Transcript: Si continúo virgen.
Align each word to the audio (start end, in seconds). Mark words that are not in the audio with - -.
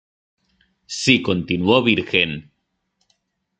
Si 0.99 1.15
continúo 1.27 1.77
virgen. 1.89 2.31